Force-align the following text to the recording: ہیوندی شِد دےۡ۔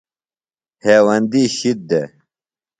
ہیوندی 0.83 1.43
شِد 1.57 1.79
دےۡ۔ 1.89 2.07